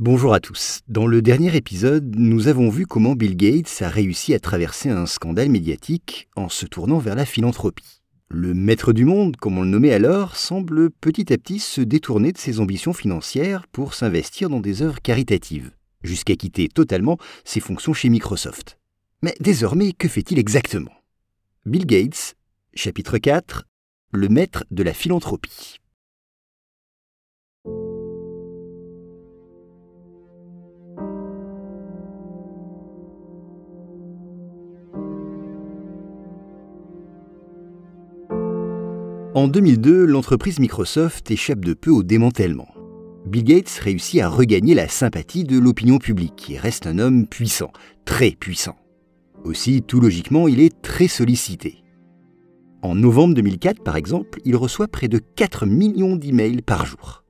Bonjour 0.00 0.32
à 0.32 0.38
tous. 0.38 0.82
Dans 0.86 1.08
le 1.08 1.22
dernier 1.22 1.56
épisode, 1.56 2.14
nous 2.16 2.46
avons 2.46 2.70
vu 2.70 2.86
comment 2.86 3.16
Bill 3.16 3.36
Gates 3.36 3.82
a 3.82 3.88
réussi 3.88 4.32
à 4.32 4.38
traverser 4.38 4.90
un 4.90 5.06
scandale 5.06 5.48
médiatique 5.48 6.28
en 6.36 6.48
se 6.48 6.66
tournant 6.66 6.98
vers 6.98 7.16
la 7.16 7.24
philanthropie. 7.24 8.00
Le 8.28 8.54
maître 8.54 8.92
du 8.92 9.04
monde, 9.04 9.36
comme 9.38 9.58
on 9.58 9.62
le 9.62 9.68
nommait 9.70 9.92
alors, 9.92 10.36
semble 10.36 10.90
petit 10.90 11.32
à 11.32 11.36
petit 11.36 11.58
se 11.58 11.80
détourner 11.80 12.30
de 12.30 12.38
ses 12.38 12.60
ambitions 12.60 12.92
financières 12.92 13.66
pour 13.66 13.92
s'investir 13.92 14.48
dans 14.50 14.60
des 14.60 14.82
œuvres 14.82 15.02
caritatives, 15.02 15.72
jusqu'à 16.04 16.36
quitter 16.36 16.68
totalement 16.68 17.18
ses 17.44 17.58
fonctions 17.58 17.92
chez 17.92 18.08
Microsoft. 18.08 18.78
Mais 19.22 19.34
désormais, 19.40 19.94
que 19.94 20.06
fait-il 20.06 20.38
exactement? 20.38 20.94
Bill 21.66 21.86
Gates, 21.86 22.36
chapitre 22.72 23.18
4, 23.18 23.64
le 24.12 24.28
maître 24.28 24.64
de 24.70 24.84
la 24.84 24.94
philanthropie. 24.94 25.80
En 39.38 39.46
2002, 39.46 40.04
l'entreprise 40.04 40.58
Microsoft 40.58 41.30
échappe 41.30 41.64
de 41.64 41.72
peu 41.72 41.92
au 41.92 42.02
démantèlement. 42.02 42.66
Bill 43.24 43.44
Gates 43.44 43.80
réussit 43.80 44.20
à 44.20 44.28
regagner 44.28 44.74
la 44.74 44.88
sympathie 44.88 45.44
de 45.44 45.60
l'opinion 45.60 45.98
publique 45.98 46.50
et 46.50 46.58
reste 46.58 46.88
un 46.88 46.98
homme 46.98 47.24
puissant, 47.24 47.70
très 48.04 48.32
puissant. 48.32 48.74
Aussi, 49.44 49.82
tout 49.82 50.00
logiquement, 50.00 50.48
il 50.48 50.58
est 50.58 50.82
très 50.82 51.06
sollicité. 51.06 51.84
En 52.82 52.96
novembre 52.96 53.34
2004, 53.34 53.84
par 53.84 53.94
exemple, 53.94 54.40
il 54.44 54.56
reçoit 54.56 54.88
près 54.88 55.06
de 55.06 55.18
4 55.18 55.66
millions 55.66 56.16
d'emails 56.16 56.62
par 56.62 56.84
jour. 56.84 57.22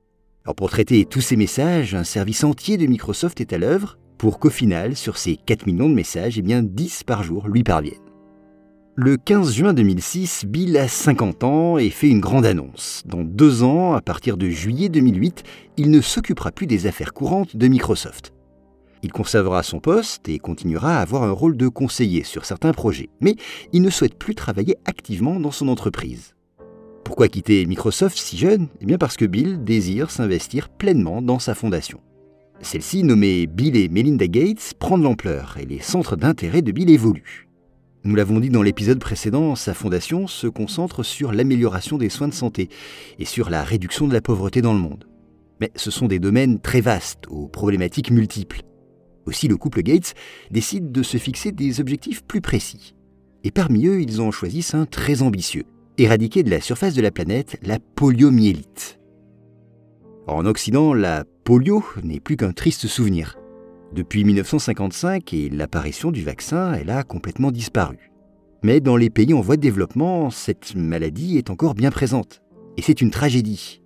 Pour 0.56 0.70
traiter 0.70 1.04
tous 1.04 1.20
ces 1.20 1.36
messages, 1.36 1.94
un 1.94 2.04
service 2.04 2.42
entier 2.42 2.78
de 2.78 2.86
Microsoft 2.86 3.38
est 3.42 3.52
à 3.52 3.58
l'œuvre 3.58 3.98
pour 4.16 4.38
qu'au 4.38 4.48
final, 4.48 4.96
sur 4.96 5.18
ces 5.18 5.36
4 5.36 5.66
millions 5.66 5.90
de 5.90 5.94
messages, 5.94 6.38
eh 6.38 6.42
bien 6.42 6.62
10 6.62 7.04
par 7.04 7.22
jour 7.22 7.48
lui 7.48 7.64
parviennent. 7.64 8.07
Le 9.00 9.16
15 9.16 9.54
juin 9.54 9.74
2006, 9.74 10.44
Bill 10.44 10.76
a 10.76 10.88
50 10.88 11.44
ans 11.44 11.78
et 11.78 11.88
fait 11.88 12.08
une 12.08 12.18
grande 12.18 12.44
annonce. 12.44 13.04
Dans 13.06 13.22
deux 13.22 13.62
ans, 13.62 13.92
à 13.92 14.00
partir 14.00 14.36
de 14.36 14.50
juillet 14.50 14.88
2008, 14.88 15.44
il 15.76 15.92
ne 15.92 16.00
s'occupera 16.00 16.50
plus 16.50 16.66
des 16.66 16.88
affaires 16.88 17.12
courantes 17.12 17.54
de 17.54 17.68
Microsoft. 17.68 18.32
Il 19.04 19.12
conservera 19.12 19.62
son 19.62 19.78
poste 19.78 20.28
et 20.28 20.40
continuera 20.40 20.98
à 20.98 21.00
avoir 21.00 21.22
un 21.22 21.30
rôle 21.30 21.56
de 21.56 21.68
conseiller 21.68 22.24
sur 22.24 22.44
certains 22.44 22.72
projets, 22.72 23.08
mais 23.20 23.36
il 23.72 23.82
ne 23.82 23.90
souhaite 23.90 24.18
plus 24.18 24.34
travailler 24.34 24.76
activement 24.84 25.38
dans 25.38 25.52
son 25.52 25.68
entreprise. 25.68 26.34
Pourquoi 27.04 27.28
quitter 27.28 27.66
Microsoft 27.66 28.18
si 28.18 28.36
jeune? 28.36 28.66
Eh 28.80 28.84
bien 28.84 28.98
parce 28.98 29.16
que 29.16 29.26
Bill 29.26 29.62
désire 29.62 30.10
s'investir 30.10 30.68
pleinement 30.68 31.22
dans 31.22 31.38
sa 31.38 31.54
fondation. 31.54 32.00
Celle-ci, 32.62 33.04
nommée 33.04 33.46
Bill 33.46 33.76
et 33.76 33.88
Melinda 33.88 34.26
Gates, 34.26 34.74
prend 34.76 34.98
de 34.98 35.04
l'ampleur 35.04 35.56
et 35.60 35.66
les 35.66 35.78
centres 35.78 36.16
d'intérêt 36.16 36.62
de 36.62 36.72
Bill 36.72 36.90
évoluent. 36.90 37.47
Nous 38.04 38.14
l'avons 38.14 38.38
dit 38.38 38.50
dans 38.50 38.62
l'épisode 38.62 39.00
précédent, 39.00 39.56
sa 39.56 39.74
fondation 39.74 40.26
se 40.26 40.46
concentre 40.46 41.02
sur 41.02 41.32
l'amélioration 41.32 41.98
des 41.98 42.08
soins 42.08 42.28
de 42.28 42.34
santé 42.34 42.68
et 43.18 43.24
sur 43.24 43.50
la 43.50 43.64
réduction 43.64 44.06
de 44.06 44.12
la 44.12 44.20
pauvreté 44.20 44.62
dans 44.62 44.72
le 44.72 44.78
monde. 44.78 45.08
Mais 45.60 45.72
ce 45.74 45.90
sont 45.90 46.06
des 46.06 46.20
domaines 46.20 46.60
très 46.60 46.80
vastes, 46.80 47.24
aux 47.28 47.48
problématiques 47.48 48.12
multiples. 48.12 48.62
Aussi, 49.26 49.48
le 49.48 49.56
couple 49.56 49.82
Gates 49.82 50.14
décide 50.50 50.92
de 50.92 51.02
se 51.02 51.18
fixer 51.18 51.50
des 51.50 51.80
objectifs 51.80 52.22
plus 52.22 52.40
précis. 52.40 52.94
Et 53.42 53.50
parmi 53.50 53.86
eux, 53.86 54.00
ils 54.00 54.20
en 54.20 54.30
choisissent 54.30 54.74
un 54.74 54.86
très 54.86 55.22
ambitieux, 55.22 55.64
éradiquer 55.98 56.44
de 56.44 56.50
la 56.50 56.60
surface 56.60 56.94
de 56.94 57.02
la 57.02 57.10
planète 57.10 57.58
la 57.62 57.78
poliomyélite. 57.78 59.00
En 60.28 60.46
Occident, 60.46 60.94
la 60.94 61.24
polio 61.44 61.84
n'est 62.04 62.20
plus 62.20 62.36
qu'un 62.36 62.52
triste 62.52 62.86
souvenir. 62.86 63.38
Depuis 63.94 64.22
1955 64.24 65.32
et 65.32 65.48
l'apparition 65.48 66.10
du 66.10 66.22
vaccin, 66.22 66.74
elle 66.74 66.90
a 66.90 67.02
complètement 67.02 67.50
disparu. 67.50 68.10
Mais 68.62 68.80
dans 68.80 68.96
les 68.96 69.08
pays 69.08 69.32
en 69.32 69.40
voie 69.40 69.56
de 69.56 69.62
développement, 69.62 70.30
cette 70.30 70.74
maladie 70.74 71.38
est 71.38 71.48
encore 71.48 71.74
bien 71.74 71.90
présente. 71.90 72.42
Et 72.76 72.82
c'est 72.82 73.00
une 73.00 73.10
tragédie. 73.10 73.82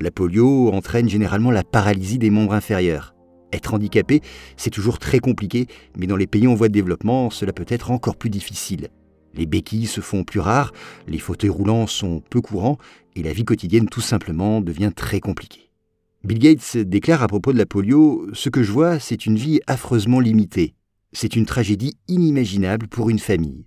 La 0.00 0.10
polio 0.10 0.72
entraîne 0.72 1.08
généralement 1.08 1.50
la 1.50 1.62
paralysie 1.62 2.18
des 2.18 2.30
membres 2.30 2.54
inférieurs. 2.54 3.14
Être 3.52 3.74
handicapé, 3.74 4.20
c'est 4.56 4.70
toujours 4.70 4.98
très 4.98 5.20
compliqué, 5.20 5.68
mais 5.96 6.06
dans 6.06 6.16
les 6.16 6.26
pays 6.26 6.48
en 6.48 6.54
voie 6.54 6.68
de 6.68 6.74
développement, 6.74 7.30
cela 7.30 7.52
peut 7.52 7.66
être 7.68 7.92
encore 7.92 8.16
plus 8.16 8.30
difficile. 8.30 8.88
Les 9.34 9.46
béquilles 9.46 9.86
se 9.86 10.00
font 10.00 10.24
plus 10.24 10.40
rares, 10.40 10.72
les 11.06 11.18
fauteuils 11.18 11.50
roulants 11.50 11.86
sont 11.86 12.20
peu 12.30 12.40
courants, 12.40 12.78
et 13.14 13.22
la 13.22 13.32
vie 13.32 13.44
quotidienne 13.44 13.88
tout 13.88 14.00
simplement 14.00 14.60
devient 14.60 14.92
très 14.94 15.20
compliquée. 15.20 15.65
Bill 16.26 16.40
Gates 16.40 16.76
déclare 16.76 17.22
à 17.22 17.28
propos 17.28 17.52
de 17.52 17.58
la 17.58 17.66
polio 17.66 18.26
Ce 18.32 18.48
que 18.48 18.64
je 18.64 18.72
vois, 18.72 18.98
c'est 18.98 19.26
une 19.26 19.36
vie 19.36 19.60
affreusement 19.68 20.18
limitée. 20.18 20.74
C'est 21.12 21.36
une 21.36 21.46
tragédie 21.46 21.98
inimaginable 22.08 22.88
pour 22.88 23.10
une 23.10 23.20
famille. 23.20 23.64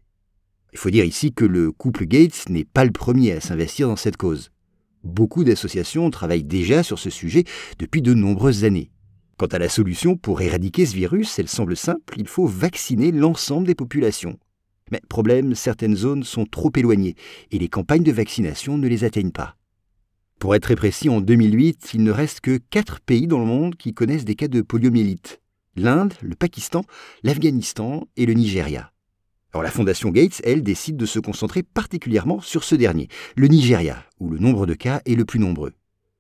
Il 0.74 0.78
faut 0.78 0.90
dire 0.90 1.06
ici 1.06 1.32
que 1.32 1.46
le 1.46 1.72
couple 1.72 2.06
Gates 2.06 2.50
n'est 2.50 2.66
pas 2.66 2.84
le 2.84 2.92
premier 2.92 3.32
à 3.32 3.40
s'investir 3.40 3.88
dans 3.88 3.96
cette 3.96 4.18
cause. 4.18 4.52
Beaucoup 5.06 5.46
d'associations 5.46 6.10
travaillent 6.10 6.44
déjà 6.44 6.84
sur 6.84 7.00
ce 7.00 7.10
sujet 7.10 7.46
depuis 7.78 8.02
de 8.02 8.14
nombreuses 8.14 8.66
années. 8.66 8.92
Quant 9.38 9.46
à 9.46 9.58
la 9.58 9.70
solution 9.70 10.18
pour 10.18 10.42
éradiquer 10.42 10.86
ce 10.86 10.96
virus, 10.96 11.40
elle 11.40 11.48
semble 11.48 11.78
simple, 11.78 12.16
il 12.18 12.28
faut 12.28 12.46
vacciner 12.46 13.14
l'ensemble 13.14 13.68
des 13.68 13.76
populations. 13.76 14.38
Mais 14.92 15.00
problème, 15.08 15.56
certaines 15.56 15.96
zones 15.96 16.26
sont 16.26 16.46
trop 16.46 16.74
éloignées 16.76 17.16
et 17.52 17.58
les 17.58 17.70
campagnes 17.70 18.04
de 18.04 18.12
vaccination 18.12 18.78
ne 18.78 18.90
les 18.90 19.06
atteignent 19.06 19.32
pas. 19.32 19.56
Pour 20.40 20.56
être 20.56 20.64
très 20.64 20.78
précis, 20.78 21.10
en 21.10 21.20
2008, 21.20 21.92
il 21.94 22.04
ne 22.04 22.12
reste 22.12 22.40
que 22.40 22.62
4 22.70 23.02
pays 23.02 23.28
dans 23.28 23.40
le 23.40 23.46
monde 23.46 23.76
qui 23.76 23.94
connaissent 23.94 24.24
des 24.24 24.36
cas 24.36 24.48
de 24.48 24.62
poliomyélite. 24.62 25.42
L'Inde, 25.76 26.14
le 26.22 26.34
Pakistan, 26.34 26.86
l'Afghanistan 27.24 28.08
et 28.16 28.26
le 28.26 28.34
Nigeria. 28.34 28.94
Alors 29.52 29.64
la 29.64 29.72
Fondation 29.72 30.12
Gates, 30.12 30.42
elle, 30.46 30.64
décide 30.64 30.96
de 30.96 31.06
se 31.06 31.20
concentrer 31.20 31.62
particulièrement 31.62 32.40
sur 32.40 32.64
ce 32.64 32.76
dernier, 32.76 33.10
le 33.36 33.48
Nigeria, 33.48 34.06
où 34.22 34.30
le 34.30 34.40
nombre 34.40 34.66
de 34.66 34.76
cas 34.76 35.02
est 35.06 35.16
le 35.16 35.26
plus 35.26 35.40
nombreux. 35.40 35.74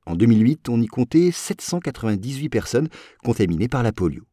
En 0.06 0.16
2008, 0.16 0.68
on 0.68 0.82
y 0.82 0.88
comptait 0.88 1.32
798 1.32 2.50
personnes 2.50 2.90
contaminées 3.24 3.70
par 3.70 3.84
la 3.84 3.94
polio. 3.94 4.24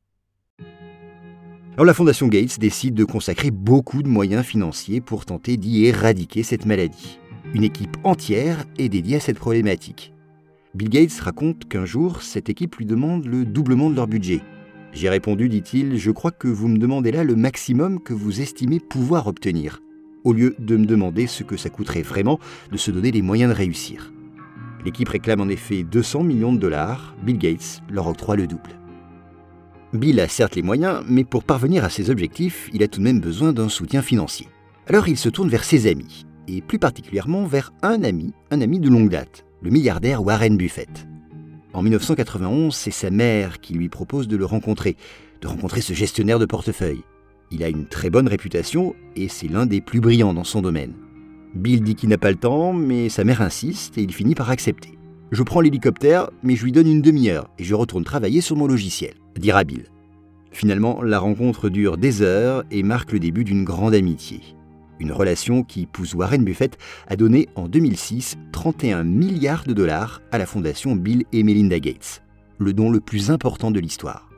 Alors 1.74 1.84
la 1.84 1.94
Fondation 1.94 2.26
Gates 2.26 2.58
décide 2.58 2.94
de 2.94 3.04
consacrer 3.04 3.52
beaucoup 3.52 4.02
de 4.02 4.08
moyens 4.08 4.44
financiers 4.44 5.00
pour 5.00 5.26
tenter 5.26 5.56
d'y 5.56 5.84
éradiquer 5.84 6.42
cette 6.42 6.66
maladie. 6.66 7.20
Une 7.54 7.64
équipe 7.64 7.96
entière 8.04 8.64
est 8.76 8.88
dédiée 8.88 9.16
à 9.16 9.20
cette 9.20 9.38
problématique. 9.38 10.12
Bill 10.74 10.90
Gates 10.90 11.20
raconte 11.20 11.66
qu'un 11.68 11.86
jour, 11.86 12.22
cette 12.22 12.50
équipe 12.50 12.76
lui 12.76 12.86
demande 12.86 13.24
le 13.24 13.44
doublement 13.44 13.88
de 13.88 13.96
leur 13.96 14.08
budget. 14.08 14.42
J'ai 14.92 15.08
répondu, 15.08 15.48
dit-il, 15.48 15.96
je 15.96 16.10
crois 16.10 16.32
que 16.32 16.48
vous 16.48 16.68
me 16.68 16.76
demandez 16.76 17.12
là 17.12 17.24
le 17.24 17.36
maximum 17.36 18.00
que 18.00 18.12
vous 18.12 18.40
estimez 18.40 18.80
pouvoir 18.80 19.26
obtenir, 19.26 19.80
au 20.24 20.32
lieu 20.32 20.54
de 20.58 20.76
me 20.76 20.86
demander 20.86 21.26
ce 21.26 21.44
que 21.44 21.56
ça 21.56 21.70
coûterait 21.70 22.02
vraiment 22.02 22.40
de 22.72 22.76
se 22.76 22.90
donner 22.90 23.12
les 23.12 23.22
moyens 23.22 23.52
de 23.52 23.56
réussir. 23.56 24.12
L'équipe 24.84 25.08
réclame 25.08 25.40
en 25.40 25.48
effet 25.48 25.82
200 25.82 26.24
millions 26.24 26.52
de 26.52 26.58
dollars, 26.58 27.16
Bill 27.22 27.38
Gates 27.38 27.80
leur 27.88 28.06
octroie 28.08 28.36
le 28.36 28.46
double. 28.46 28.78
Bill 29.92 30.20
a 30.20 30.28
certes 30.28 30.56
les 30.56 30.62
moyens, 30.62 31.04
mais 31.08 31.24
pour 31.24 31.44
parvenir 31.44 31.84
à 31.84 31.90
ses 31.90 32.10
objectifs, 32.10 32.68
il 32.74 32.82
a 32.82 32.88
tout 32.88 32.98
de 32.98 33.04
même 33.04 33.20
besoin 33.20 33.52
d'un 33.52 33.68
soutien 33.68 34.02
financier. 34.02 34.48
Alors 34.88 35.08
il 35.08 35.16
se 35.16 35.28
tourne 35.28 35.48
vers 35.48 35.64
ses 35.64 35.86
amis, 35.86 36.26
et 36.48 36.60
plus 36.60 36.78
particulièrement 36.78 37.44
vers 37.44 37.72
un 37.82 38.02
ami, 38.02 38.32
un 38.50 38.60
ami 38.60 38.78
de 38.78 38.88
longue 38.88 39.10
date, 39.10 39.44
le 39.62 39.70
milliardaire 39.70 40.24
Warren 40.24 40.56
Buffett. 40.56 41.06
En 41.72 41.82
1991, 41.82 42.74
c'est 42.74 42.90
sa 42.90 43.10
mère 43.10 43.60
qui 43.60 43.74
lui 43.74 43.88
propose 43.88 44.28
de 44.28 44.36
le 44.36 44.46
rencontrer, 44.46 44.96
de 45.40 45.46
rencontrer 45.48 45.80
ce 45.80 45.92
gestionnaire 45.92 46.38
de 46.38 46.46
portefeuille. 46.46 47.02
Il 47.50 47.62
a 47.62 47.68
une 47.68 47.86
très 47.86 48.10
bonne 48.10 48.28
réputation 48.28 48.94
et 49.14 49.28
c'est 49.28 49.48
l'un 49.48 49.66
des 49.66 49.80
plus 49.80 50.00
brillants 50.00 50.34
dans 50.34 50.44
son 50.44 50.62
domaine. 50.62 50.94
Bill 51.54 51.82
dit 51.82 51.94
qu'il 51.94 52.08
n'a 52.08 52.18
pas 52.18 52.30
le 52.30 52.36
temps, 52.36 52.72
mais 52.72 53.08
sa 53.08 53.24
mère 53.24 53.42
insiste 53.42 53.98
et 53.98 54.02
il 54.02 54.12
finit 54.12 54.34
par 54.34 54.50
accepter. 54.50 54.98
Je 55.32 55.42
prends 55.42 55.60
l'hélicoptère, 55.60 56.30
mais 56.42 56.56
je 56.56 56.64
lui 56.64 56.72
donne 56.72 56.86
une 56.86 57.02
demi-heure 57.02 57.50
et 57.58 57.64
je 57.64 57.74
retourne 57.74 58.04
travailler 58.04 58.40
sur 58.40 58.56
mon 58.56 58.66
logiciel, 58.66 59.14
dira 59.38 59.64
Bill. 59.64 59.84
Finalement, 60.52 61.02
la 61.02 61.18
rencontre 61.18 61.68
dure 61.68 61.98
des 61.98 62.22
heures 62.22 62.64
et 62.70 62.82
marque 62.82 63.12
le 63.12 63.18
début 63.18 63.44
d'une 63.44 63.64
grande 63.64 63.94
amitié. 63.94 64.40
Une 64.98 65.12
relation 65.12 65.62
qui 65.62 65.86
pousse 65.86 66.14
Warren 66.14 66.44
Buffett 66.44 66.78
à 67.06 67.16
donner 67.16 67.48
en 67.54 67.68
2006 67.68 68.36
31 68.52 69.04
milliards 69.04 69.64
de 69.64 69.74
dollars 69.74 70.22
à 70.32 70.38
la 70.38 70.46
fondation 70.46 70.96
Bill 70.96 71.24
et 71.32 71.42
Melinda 71.42 71.78
Gates, 71.78 72.22
le 72.58 72.72
don 72.72 72.90
le 72.90 73.00
plus 73.00 73.30
important 73.30 73.70
de 73.70 73.80
l'histoire. 73.80 74.28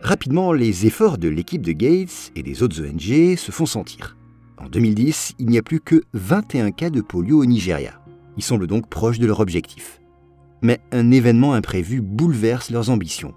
Rapidement, 0.00 0.52
les 0.52 0.86
efforts 0.86 1.18
de 1.18 1.28
l'équipe 1.28 1.62
de 1.62 1.72
Gates 1.72 2.32
et 2.36 2.42
des 2.42 2.62
autres 2.62 2.80
ONG 2.82 3.36
se 3.36 3.50
font 3.50 3.66
sentir. 3.66 4.16
En 4.56 4.68
2010, 4.68 5.34
il 5.38 5.46
n'y 5.46 5.58
a 5.58 5.62
plus 5.62 5.80
que 5.80 6.02
21 6.14 6.70
cas 6.70 6.90
de 6.90 7.00
polio 7.00 7.42
au 7.42 7.46
Nigeria. 7.46 8.00
Ils 8.36 8.42
semblent 8.42 8.66
donc 8.66 8.88
proches 8.88 9.18
de 9.18 9.26
leur 9.26 9.40
objectif. 9.40 10.00
Mais 10.62 10.80
un 10.92 11.10
événement 11.10 11.52
imprévu 11.52 12.00
bouleverse 12.00 12.70
leurs 12.70 12.90
ambitions. 12.90 13.34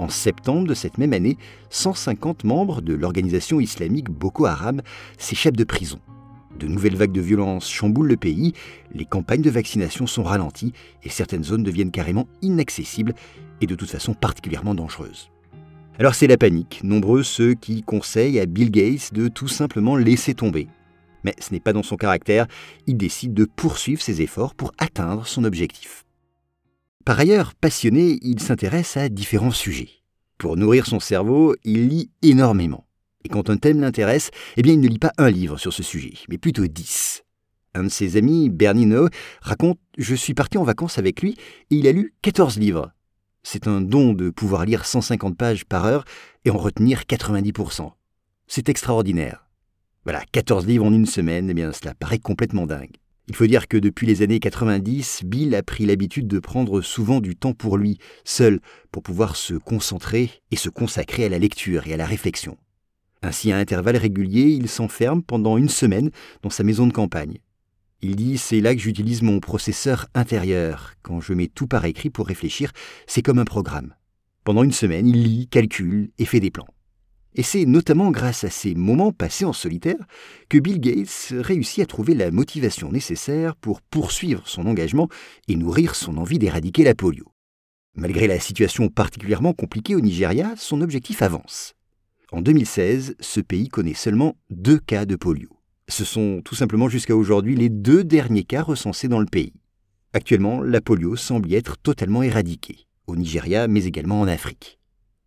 En 0.00 0.08
septembre 0.08 0.66
de 0.66 0.72
cette 0.72 0.96
même 0.96 1.12
année, 1.12 1.36
150 1.68 2.44
membres 2.44 2.80
de 2.80 2.94
l'organisation 2.94 3.60
islamique 3.60 4.08
Boko 4.08 4.46
Haram 4.46 4.80
s'échappent 5.18 5.58
de 5.58 5.64
prison. 5.64 6.00
De 6.58 6.66
nouvelles 6.66 6.96
vagues 6.96 7.12
de 7.12 7.20
violence 7.20 7.68
chamboulent 7.68 8.08
le 8.08 8.16
pays, 8.16 8.54
les 8.94 9.04
campagnes 9.04 9.42
de 9.42 9.50
vaccination 9.50 10.06
sont 10.06 10.22
ralenties 10.22 10.72
et 11.02 11.10
certaines 11.10 11.44
zones 11.44 11.64
deviennent 11.64 11.90
carrément 11.90 12.28
inaccessibles 12.40 13.12
et 13.60 13.66
de 13.66 13.74
toute 13.74 13.90
façon 13.90 14.14
particulièrement 14.14 14.74
dangereuses. 14.74 15.30
Alors 15.98 16.14
c'est 16.14 16.26
la 16.26 16.38
panique, 16.38 16.80
nombreux 16.82 17.22
ceux 17.22 17.52
qui 17.52 17.82
conseillent 17.82 18.40
à 18.40 18.46
Bill 18.46 18.70
Gates 18.70 19.12
de 19.12 19.28
tout 19.28 19.48
simplement 19.48 19.96
laisser 19.96 20.32
tomber. 20.32 20.68
Mais 21.24 21.34
ce 21.40 21.52
n'est 21.52 21.60
pas 21.60 21.74
dans 21.74 21.82
son 21.82 21.96
caractère, 21.96 22.46
il 22.86 22.96
décide 22.96 23.34
de 23.34 23.44
poursuivre 23.44 24.00
ses 24.00 24.22
efforts 24.22 24.54
pour 24.54 24.72
atteindre 24.78 25.26
son 25.26 25.44
objectif. 25.44 26.06
Par 27.04 27.18
ailleurs, 27.18 27.54
passionné, 27.54 28.18
il 28.22 28.40
s'intéresse 28.40 28.96
à 28.96 29.08
différents 29.08 29.50
sujets. 29.50 29.90
Pour 30.36 30.56
nourrir 30.56 30.86
son 30.86 31.00
cerveau, 31.00 31.54
il 31.64 31.88
lit 31.88 32.10
énormément. 32.22 32.86
Et 33.24 33.28
quand 33.28 33.50
un 33.50 33.56
thème 33.56 33.80
l'intéresse, 33.80 34.30
eh 34.56 34.62
bien 34.62 34.74
il 34.74 34.80
ne 34.80 34.88
lit 34.88 34.98
pas 34.98 35.12
un 35.18 35.30
livre 35.30 35.58
sur 35.58 35.72
ce 35.72 35.82
sujet, 35.82 36.14
mais 36.28 36.38
plutôt 36.38 36.66
dix. 36.66 37.22
Un 37.74 37.84
de 37.84 37.88
ses 37.88 38.16
amis, 38.16 38.50
Bernie 38.50 38.86
No, 38.86 39.08
raconte 39.40 39.78
Je 39.96 40.14
suis 40.14 40.34
parti 40.34 40.58
en 40.58 40.64
vacances 40.64 40.98
avec 40.98 41.22
lui 41.22 41.36
et 41.70 41.76
il 41.76 41.86
a 41.86 41.92
lu 41.92 42.14
14 42.22 42.58
livres. 42.58 42.92
C'est 43.42 43.66
un 43.66 43.80
don 43.80 44.12
de 44.12 44.30
pouvoir 44.30 44.64
lire 44.64 44.84
150 44.84 45.36
pages 45.36 45.64
par 45.64 45.86
heure 45.86 46.04
et 46.44 46.50
en 46.50 46.58
retenir 46.58 47.02
90%. 47.02 47.92
C'est 48.46 48.68
extraordinaire. 48.68 49.46
Voilà, 50.04 50.22
14 50.32 50.66
livres 50.66 50.86
en 50.86 50.92
une 50.92 51.06
semaine, 51.06 51.48
eh 51.48 51.54
bien 51.54 51.72
cela 51.72 51.94
paraît 51.94 52.18
complètement 52.18 52.66
dingue. 52.66 52.96
Il 53.30 53.36
faut 53.36 53.46
dire 53.46 53.68
que 53.68 53.76
depuis 53.76 54.08
les 54.08 54.22
années 54.22 54.40
90, 54.40 55.20
Bill 55.24 55.54
a 55.54 55.62
pris 55.62 55.86
l'habitude 55.86 56.26
de 56.26 56.40
prendre 56.40 56.80
souvent 56.80 57.20
du 57.20 57.36
temps 57.36 57.52
pour 57.52 57.78
lui, 57.78 57.98
seul, 58.24 58.58
pour 58.90 59.04
pouvoir 59.04 59.36
se 59.36 59.54
concentrer 59.54 60.30
et 60.50 60.56
se 60.56 60.68
consacrer 60.68 61.26
à 61.26 61.28
la 61.28 61.38
lecture 61.38 61.86
et 61.86 61.94
à 61.94 61.96
la 61.96 62.06
réflexion. 62.06 62.56
Ainsi, 63.22 63.52
à 63.52 63.58
intervalles 63.58 63.98
réguliers, 63.98 64.48
il 64.48 64.68
s'enferme 64.68 65.22
pendant 65.22 65.58
une 65.58 65.68
semaine 65.68 66.10
dans 66.42 66.50
sa 66.50 66.64
maison 66.64 66.88
de 66.88 66.92
campagne. 66.92 67.38
Il 68.02 68.16
dit 68.16 68.36
C'est 68.36 68.60
là 68.60 68.74
que 68.74 68.80
j'utilise 68.80 69.22
mon 69.22 69.38
processeur 69.38 70.08
intérieur. 70.12 70.94
Quand 71.02 71.20
je 71.20 71.32
mets 71.32 71.46
tout 71.46 71.68
par 71.68 71.84
écrit 71.84 72.10
pour 72.10 72.26
réfléchir, 72.26 72.72
c'est 73.06 73.22
comme 73.22 73.38
un 73.38 73.44
programme. 73.44 73.94
Pendant 74.42 74.64
une 74.64 74.72
semaine, 74.72 75.06
il 75.06 75.22
lit, 75.22 75.46
calcule 75.46 76.10
et 76.18 76.24
fait 76.24 76.40
des 76.40 76.50
plans. 76.50 76.66
Et 77.34 77.42
c'est 77.42 77.64
notamment 77.64 78.10
grâce 78.10 78.44
à 78.44 78.50
ces 78.50 78.74
moments 78.74 79.12
passés 79.12 79.44
en 79.44 79.52
solitaire 79.52 80.04
que 80.48 80.58
Bill 80.58 80.80
Gates 80.80 81.32
réussit 81.32 81.82
à 81.84 81.86
trouver 81.86 82.14
la 82.14 82.30
motivation 82.30 82.90
nécessaire 82.90 83.54
pour 83.56 83.80
poursuivre 83.82 84.48
son 84.48 84.66
engagement 84.66 85.08
et 85.46 85.56
nourrir 85.56 85.94
son 85.94 86.16
envie 86.16 86.38
d'éradiquer 86.38 86.82
la 86.82 86.94
polio. 86.94 87.32
Malgré 87.94 88.26
la 88.26 88.40
situation 88.40 88.88
particulièrement 88.88 89.52
compliquée 89.52 89.94
au 89.94 90.00
Nigeria, 90.00 90.54
son 90.56 90.80
objectif 90.80 91.22
avance. 91.22 91.74
En 92.32 92.40
2016, 92.42 93.16
ce 93.20 93.40
pays 93.40 93.68
connaît 93.68 93.94
seulement 93.94 94.36
deux 94.50 94.78
cas 94.78 95.06
de 95.06 95.16
polio. 95.16 95.50
Ce 95.88 96.04
sont 96.04 96.40
tout 96.44 96.54
simplement 96.54 96.88
jusqu'à 96.88 97.16
aujourd'hui 97.16 97.56
les 97.56 97.68
deux 97.68 98.04
derniers 98.04 98.44
cas 98.44 98.62
recensés 98.62 99.08
dans 99.08 99.18
le 99.18 99.26
pays. 99.26 99.54
Actuellement, 100.12 100.62
la 100.62 100.80
polio 100.80 101.14
semble 101.16 101.50
y 101.50 101.54
être 101.54 101.76
totalement 101.76 102.22
éradiquée, 102.22 102.86
au 103.06 103.14
Nigeria 103.14 103.68
mais 103.68 103.84
également 103.84 104.20
en 104.20 104.28
Afrique. 104.28 104.79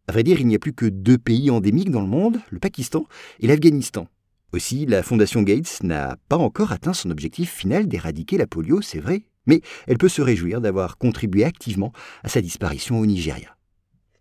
À 0.08 0.12
vrai 0.12 0.24
dire, 0.24 0.42
il 0.42 0.48
n'y 0.48 0.56
a 0.56 0.60
plus 0.60 0.74
que 0.74 0.86
deux 0.86 1.18
pays 1.18 1.50
endémiques 1.50 1.92
dans 1.92 2.02
le 2.02 2.08
monde, 2.08 2.40
le 2.50 2.60
Pakistan 2.60 3.06
et 3.40 3.48
l'Afghanistan. 3.48 4.08
Aussi, 4.52 4.86
la 4.86 5.02
Fondation 5.02 5.42
Gates 5.44 5.80
n'a 5.82 6.18
pas 6.28 6.38
encore 6.38 6.72
atteint 6.74 6.94
son 6.94 7.10
objectif 7.10 7.52
final 7.52 7.88
d'éradiquer 7.88 8.38
la 8.38 8.46
polio, 8.46 8.82
c'est 8.82 9.00
vrai, 9.00 9.24
mais 9.48 9.62
elle 9.88 9.98
peut 9.98 10.10
se 10.10 10.22
réjouir 10.22 10.62
d'avoir 10.62 10.98
contribué 10.98 11.44
activement 11.44 11.94
à 12.24 12.30
sa 12.30 12.42
disparition 12.42 13.00
au 13.00 13.06
Nigeria. 13.06 13.56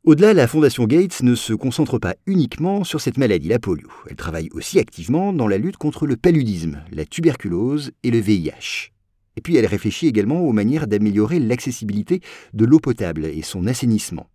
Au-delà, 0.05 0.35
la 0.35 0.49
Fondation 0.49 0.87
Gates 0.87 1.23
ne 1.23 1.35
se 1.35 1.53
concentre 1.53 1.99
pas 1.99 2.17
uniquement 2.27 2.83
sur 2.83 3.01
cette 3.01 3.19
maladie, 3.19 3.49
la 3.49 3.59
polio. 3.59 3.89
Elle 4.09 4.17
travaille 4.17 4.49
aussi 4.53 4.79
activement 4.79 5.33
dans 5.33 5.47
la 5.47 5.59
lutte 5.59 5.77
contre 5.77 6.07
le 6.07 6.17
paludisme, 6.17 6.83
la 6.91 7.05
tuberculose 7.05 7.93
et 8.03 8.11
le 8.11 8.19
VIH. 8.19 8.93
Et 9.37 9.41
puis 9.41 9.57
elle 9.57 9.67
réfléchit 9.67 10.07
également 10.07 10.41
aux 10.41 10.53
manières 10.53 10.87
d'améliorer 10.87 11.39
l'accessibilité 11.39 12.21
de 12.53 12.65
l'eau 12.65 12.81
potable 12.81 13.27
et 13.27 13.43
son 13.43 13.67
assainissement. 13.67 14.29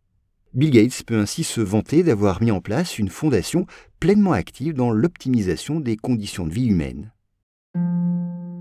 Bill 0.58 0.72
Gates 0.72 1.04
peut 1.06 1.20
ainsi 1.20 1.44
se 1.44 1.62
vanter 1.62 2.02
d'avoir 2.02 2.42
mis 2.42 2.50
en 2.50 2.62
place 2.62 2.98
une 2.98 3.10
fondation 3.10 3.68
pleinement 4.00 4.32
active 4.32 4.74
dans 4.74 4.90
l'optimisation 4.90 5.80
des 5.80 5.98
conditions 5.98 6.48
de 6.48 6.52
vie 6.52 6.66
humaines. 6.66 7.12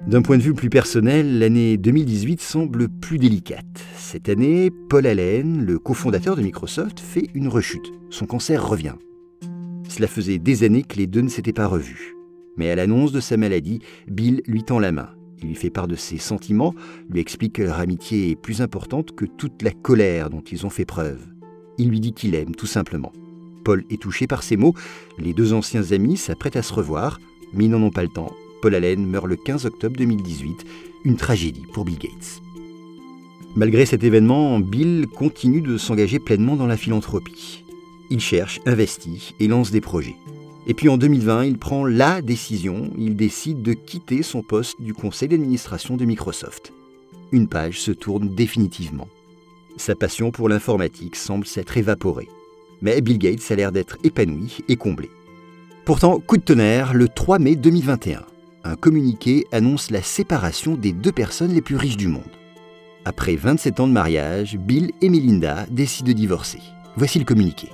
D'un 0.07 0.21
point 0.21 0.37
de 0.37 0.43
vue 0.43 0.53
plus 0.53 0.69
personnel, 0.69 1.39
l'année 1.39 1.79
2018 1.79 2.43
semble 2.43 2.91
plus 2.91 3.17
délicate. 3.17 3.65
Cette 3.97 4.29
année, 4.29 4.71
Paul 4.91 5.07
Allen, 5.07 5.65
le 5.65 5.79
cofondateur 5.79 6.37
de 6.37 6.43
Microsoft, 6.43 7.01
fait 7.01 7.31
une 7.33 7.49
rechute. 7.49 7.91
Son 8.11 8.27
cancer 8.27 8.69
revient. 8.69 8.97
Cela 9.89 10.07
faisait 10.07 10.39
des 10.39 10.65
années 10.65 10.83
que 10.83 10.99
les 10.99 11.07
deux 11.07 11.23
ne 11.23 11.31
s'étaient 11.31 11.55
pas 11.55 11.67
revus. 11.67 12.15
Mais 12.59 12.71
à 12.71 12.77
l'annonce 12.77 13.11
de 13.11 13.21
sa 13.21 13.39
maladie, 13.39 13.81
Bill 14.07 14.43
lui 14.47 14.65
tend 14.65 14.81
la 14.81 14.93
main. 14.93 15.15
Il 15.41 15.49
lui 15.49 15.55
fait 15.55 15.71
part 15.71 15.89
de 15.89 15.97
ses 15.97 16.19
sentiments, 16.19 16.75
lui 17.09 17.21
explique 17.21 17.55
que 17.55 17.63
leur 17.63 17.81
amitié 17.81 18.33
est 18.33 18.37
plus 18.37 18.61
importante 18.61 19.13
que 19.13 19.25
toute 19.25 19.63
la 19.63 19.71
colère 19.71 20.29
dont 20.29 20.43
ils 20.43 20.67
ont 20.67 20.71
fait 20.71 20.85
preuve. 20.85 21.27
Il 21.79 21.89
lui 21.89 22.01
dit 22.01 22.13
qu'il 22.13 22.35
aime, 22.35 22.55
tout 22.55 22.67
simplement. 22.67 23.13
Paul 23.65 23.85
est 23.91 24.01
touché 24.01 24.27
par 24.27 24.43
ces 24.43 24.57
mots. 24.57 24.75
Les 25.19 25.33
deux 25.33 25.53
anciens 25.53 25.93
amis 25.93 26.17
s'apprêtent 26.17 26.57
à 26.57 26.63
se 26.63 26.73
revoir, 26.73 27.21
mais 27.53 27.65
ils 27.65 27.71
n'en 27.71 27.83
ont 27.83 27.91
pas 27.91 28.03
le 28.03 28.09
temps 28.09 28.33
Paul 28.63 28.75
Allen 28.75 29.07
meurt 29.07 29.27
le 29.27 29.37
15 29.37 29.67
octobre 29.67 29.97
2018, 29.97 30.65
une 31.05 31.17
tragédie 31.17 31.67
pour 31.73 31.85
Bill 31.85 31.99
Gates. 31.99 32.43
Malgré 33.55 33.87
cet 33.87 34.03
événement, 34.03 34.59
Bill 34.59 35.07
continue 35.07 35.61
de 35.61 35.79
s'engager 35.79 36.19
pleinement 36.19 36.57
dans 36.57 36.67
la 36.67 36.77
philanthropie. 36.77 37.65
Il 38.11 38.21
cherche, 38.21 38.61
investit 38.67 39.35
et 39.41 39.49
lance 39.49 39.71
des 39.71 39.81
projets. 39.81 40.17
Et 40.67 40.75
puis 40.75 40.89
en 40.89 40.97
2020, 40.97 41.45
il 41.45 41.59
prend 41.59 41.87
la 41.87 42.23
décision, 42.23 42.91
il 42.99 43.15
décide 43.15 43.63
de 43.63 43.73
quitter 43.73 44.23
son 44.23 44.43
poste 44.43 44.81
du 44.81 44.95
conseil 44.95 45.29
d'administration 45.29 45.97
de 45.97 46.05
Microsoft. 46.05 46.73
Une 47.33 47.49
page 47.49 47.81
se 47.81 47.93
tourne 47.93 48.35
définitivement. 48.35 49.09
Sa 49.77 49.95
passion 49.95 50.31
pour 50.31 50.49
l'informatique 50.49 51.17
semble 51.17 51.47
s'être 51.47 51.77
évaporée. 51.77 52.29
Mais 52.81 53.01
Bill 53.01 53.19
Gates 53.19 53.51
a 53.51 53.57
l'air 53.57 53.73
d'être 53.73 53.97
épanoui 54.05 54.59
et 54.69 54.77
comblé. 54.77 55.11
Pourtant, 55.85 56.19
coup 56.21 56.37
de 56.37 56.43
tonnerre, 56.43 56.95
le 56.95 57.09
3 57.09 57.39
mai 57.39 57.57
2021 57.57 58.27
un 58.67 58.75
communiqué 58.75 59.47
annonce 59.53 59.91
la 59.91 60.03
séparation 60.03 60.75
des 60.75 60.93
deux 60.93 61.13
personnes 61.13 61.53
les 61.53 61.63
plus 61.63 61.77
riches 61.77 61.97
du 61.97 62.09
monde. 62.09 62.25
Après 63.05 63.37
27 63.37 63.79
ans 63.79 63.87
de 63.87 63.93
mariage, 63.93 64.57
Bill 64.57 64.91
et 65.01 65.09
Melinda 65.09 65.67
décident 65.71 66.09
de 66.09 66.13
divorcer. 66.13 66.59
Voici 66.97 67.21
le 67.21 67.25
communiqué. 67.25 67.69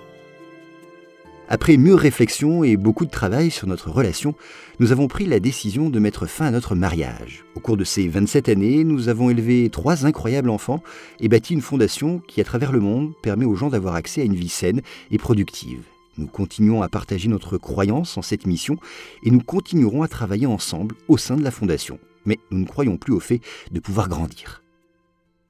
Après 1.54 1.76
mûre 1.76 1.99
réflexion 1.99 2.64
et 2.64 2.78
beaucoup 2.78 3.04
de 3.04 3.10
travail 3.10 3.50
sur 3.50 3.69
notre 3.69 3.90
relation, 3.90 4.34
nous 4.81 4.90
avons 4.90 5.06
pris 5.06 5.26
la 5.26 5.38
décision 5.38 5.90
de 5.90 5.99
mettre 5.99 6.25
fin 6.25 6.46
à 6.46 6.50
notre 6.50 6.75
mariage. 6.75 7.44
Au 7.56 7.60
cours 7.60 7.76
de 7.76 7.84
ces 7.84 8.08
27 8.08 8.49
années, 8.49 8.84
nous 8.84 9.10
avons 9.10 9.28
élevé 9.28 9.69
trois 9.69 10.06
incroyables 10.06 10.49
enfants 10.49 10.82
et 11.20 11.28
bâti 11.28 11.52
une 11.52 11.60
fondation 11.60 12.20
qui, 12.20 12.40
à 12.40 12.44
travers 12.44 12.72
le 12.72 12.81
monde, 12.81 13.12
permet 13.22 13.44
aux 13.44 13.54
gens 13.54 13.69
d'avoir 13.69 13.96
accès 13.96 14.22
à 14.22 14.25
une 14.25 14.34
vie 14.34 14.49
saine 14.49 14.81
et 15.10 15.19
productive. 15.19 15.82
Nous 16.17 16.27
continuons 16.27 16.81
à 16.81 16.88
partager 16.88 17.29
notre 17.29 17.58
croyance 17.58 18.17
en 18.17 18.22
cette 18.22 18.46
mission 18.46 18.79
et 19.22 19.31
nous 19.31 19.43
continuerons 19.43 20.03
à 20.03 20.08
travailler 20.08 20.46
ensemble 20.46 20.94
au 21.06 21.19
sein 21.19 21.36
de 21.36 21.44
la 21.44 21.50
Fondation. 21.50 21.98
Mais 22.24 22.38
nous 22.50 22.60
ne 22.60 22.67
croyons 22.67 22.96
plus 22.96 23.12
au 23.12 23.20
fait 23.20 23.43
de 23.70 23.79
pouvoir 23.79 24.08
grandir. 24.08 24.62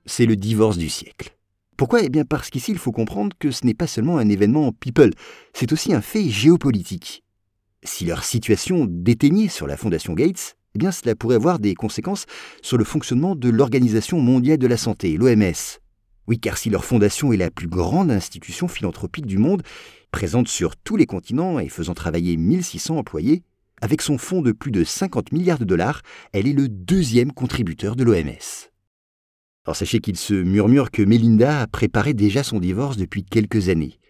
C'est 0.06 0.26
le 0.26 0.34
divorce 0.34 0.78
du 0.78 0.88
siècle. 0.88 1.32
Pourquoi? 1.82 2.04
Eh 2.04 2.10
bien 2.10 2.24
parce 2.24 2.48
qu'ici 2.48 2.70
il 2.70 2.78
faut 2.78 2.92
comprendre 2.92 3.36
que 3.36 3.50
ce 3.50 3.66
n'est 3.66 3.74
pas 3.74 3.88
seulement 3.88 4.18
un 4.18 4.28
événement 4.28 4.70
people, 4.70 5.10
c'est 5.52 5.72
aussi 5.72 5.92
un 5.92 6.00
fait 6.00 6.28
géopolitique. 6.28 7.24
Si 7.82 8.04
leur 8.04 8.22
situation 8.22 8.86
déteignait 8.88 9.48
sur 9.48 9.66
la 9.66 9.76
Fondation 9.76 10.12
Gates, 10.12 10.56
eh 10.80 10.92
cela 10.92 11.16
pourrait 11.16 11.34
avoir 11.34 11.58
des 11.58 11.74
conséquences 11.74 12.26
sur 12.62 12.78
le 12.78 12.84
fonctionnement 12.84 13.34
de 13.34 13.48
l'Organisation 13.48 14.20
mondiale 14.20 14.58
de 14.58 14.68
la 14.68 14.76
santé, 14.76 15.16
l'OMS. 15.16 15.80
Oui, 16.28 16.38
car 16.38 16.56
si 16.56 16.70
leur 16.70 16.84
fondation 16.84 17.32
est 17.32 17.36
la 17.36 17.50
plus 17.50 17.66
grande 17.66 18.12
institution 18.12 18.68
philanthropique 18.68 19.26
du 19.26 19.38
monde, 19.38 19.64
Présente 20.12 20.46
sur 20.46 20.76
tous 20.76 20.96
les 20.96 21.06
continents 21.06 21.58
et 21.58 21.68
faisant 21.68 21.94
travailler 21.94 22.36
1600 22.36 22.96
employés, 22.96 23.42
avec 23.80 24.02
son 24.02 24.18
fonds 24.18 24.40
de 24.40 24.52
plus 24.52 24.70
de 24.70 24.84
50 24.84 25.32
milliards 25.32 25.58
de 25.58 25.64
dollars, 25.64 26.02
elle 26.32 26.46
est 26.46 26.52
le 26.52 26.68
deuxième 26.68 27.32
contributeur 27.32 27.96
de 27.96 28.04
l'OMS. 28.04 28.71
Alors 29.64 29.76
sachez 29.76 30.00
qu'il 30.00 30.16
se 30.16 30.34
murmure 30.34 30.90
que 30.90 31.02
Melinda 31.02 31.60
a 31.60 31.66
préparé 31.68 32.14
déjà 32.14 32.42
son 32.42 32.58
divorce 32.58 32.96
depuis 32.96 33.24
quelques 33.24 33.68
années. 33.68 34.00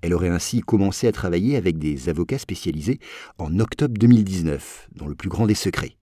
Elle 0.00 0.14
aurait 0.14 0.30
ainsi 0.30 0.60
commencé 0.62 1.06
à 1.06 1.12
travailler 1.12 1.56
avec 1.56 1.78
des 1.78 2.08
avocats 2.08 2.38
spécialisés 2.38 2.98
en 3.36 3.60
octobre 3.60 3.94
2019, 3.98 4.88
dans 4.96 5.06
le 5.06 5.14
plus 5.14 5.28
grand 5.28 5.46
des 5.46 5.54
secrets. 5.54 5.98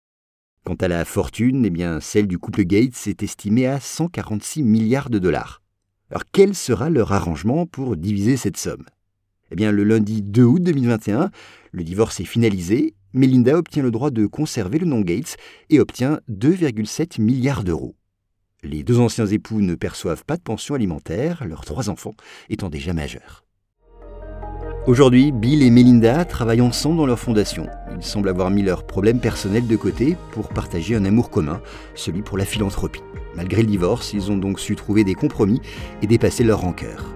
Quant 0.64 0.76
à 0.76 0.88
la 0.88 1.06
fortune, 1.06 1.64
eh 1.66 1.70
bien, 1.70 2.00
celle 2.00 2.28
du 2.28 2.40
couple 2.40 2.64
Gates 2.64 3.06
est 3.06 3.22
estimée 3.22 3.68
à 3.68 3.80
146 3.80 4.64
milliards 4.64 5.12
de 5.12 5.20
dollars. 5.20 5.62
Alors 6.10 6.24
quel 6.32 6.56
sera 6.56 6.90
leur 6.90 7.14
arrangement 7.14 7.68
pour 7.68 7.96
diviser 7.98 8.38
cette 8.38 8.58
somme? 8.58 8.86
Eh 9.52 9.56
bien, 9.56 9.72
le 9.72 9.84
lundi 9.84 10.24
2 10.24 10.44
août 10.44 10.64
2021, 10.64 11.30
le 11.72 11.84
divorce 11.84 12.20
est 12.20 12.26
finalisé. 12.26 12.96
Melinda 13.14 13.56
obtient 13.56 13.84
le 13.84 13.92
droit 13.92 14.10
de 14.10 14.26
conserver 14.26 14.80
le 14.80 14.88
nom 14.88 15.02
Gates 15.02 15.38
et 15.70 15.80
obtient 15.80 16.20
2,7 16.28 17.22
milliards 17.22 17.64
d'euros. 17.64 17.96
Les 18.66 18.82
deux 18.82 19.00
anciens 19.00 19.28
époux 19.28 19.62
ne 19.62 19.76
perçoivent 19.76 20.26
pas 20.26 20.38
de 20.38 20.42
pension 20.42 20.74
alimentaire, 20.74 21.46
leurs 21.48 21.66
trois 21.66 21.92
enfants 21.92 22.16
étant 22.50 22.70
déjà 22.70 22.94
majeurs. 22.94 23.44
Aujourd'hui, 24.88 25.32
Bill 25.32 25.62
et 25.62 25.70
Melinda 25.70 26.26
travaillent 26.26 26.62
ensemble 26.62 26.98
dans 26.98 27.06
leur 27.06 27.20
fondation. 27.20 27.68
Ils 27.96 28.04
semblent 28.04 28.30
avoir 28.30 28.50
mis 28.50 28.64
leurs 28.64 28.88
problèmes 28.88 29.20
personnels 29.20 29.68
de 29.68 29.76
côté 29.76 30.18
pour 30.32 30.50
partager 30.50 30.96
un 30.96 31.06
amour 31.06 31.30
commun, 31.30 31.62
celui 31.94 32.24
pour 32.24 32.40
la 32.40 32.46
philanthropie. 32.46 33.04
Malgré 33.36 33.62
le 33.62 33.68
divorce, 33.68 34.14
ils 34.14 34.32
ont 34.32 34.38
donc 34.38 34.60
su 34.60 34.76
trouver 34.76 35.04
des 35.04 35.14
compromis 35.14 35.62
et 36.02 36.08
dépasser 36.08 36.44
leur 36.44 36.62
rancœur. 36.62 37.14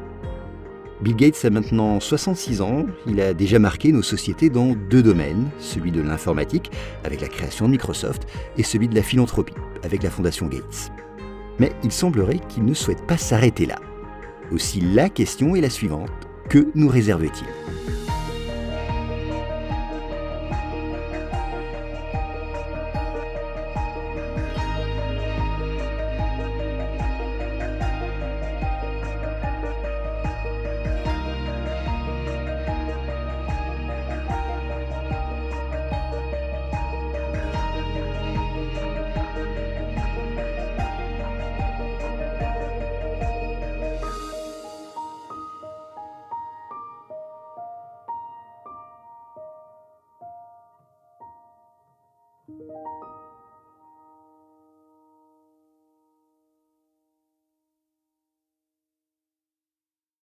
Bill 1.01 1.15
Gates 1.15 1.45
a 1.45 1.49
maintenant 1.49 1.99
66 1.99 2.61
ans, 2.61 2.85
il 3.07 3.21
a 3.21 3.33
déjà 3.33 3.57
marqué 3.57 3.91
nos 3.91 4.03
sociétés 4.03 4.51
dans 4.51 4.75
deux 4.91 5.01
domaines, 5.01 5.49
celui 5.57 5.91
de 5.91 6.01
l'informatique, 6.01 6.69
avec 7.03 7.21
la 7.21 7.27
création 7.27 7.65
de 7.65 7.71
Microsoft, 7.71 8.27
et 8.57 8.63
celui 8.63 8.87
de 8.87 8.95
la 8.95 9.01
philanthropie, 9.01 9.53
avec 9.83 10.03
la 10.03 10.11
fondation 10.11 10.45
Gates. 10.45 10.91
Mais 11.59 11.71
il 11.83 11.91
semblerait 11.91 12.39
qu'il 12.47 12.65
ne 12.65 12.73
souhaite 12.73 13.05
pas 13.05 13.17
s'arrêter 13.17 13.65
là. 13.65 13.79
Aussi 14.51 14.81
la 14.81 15.09
question 15.09 15.55
est 15.55 15.61
la 15.61 15.69
suivante, 15.69 16.09
que 16.49 16.69
nous 16.75 16.87
réserve-t-il? 16.87 17.98